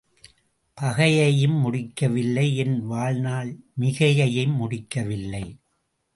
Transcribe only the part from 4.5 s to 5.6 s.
முடிக்கவில்லை.